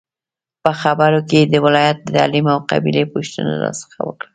[0.63, 4.27] په خبرو کې یې د ولایت، تعلیم او قبیلې پوښتنه راڅخه وکړه.